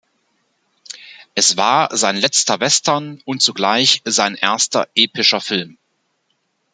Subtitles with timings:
[1.35, 5.77] Es war sein letzter Western und zugleich sein erster epischer Film.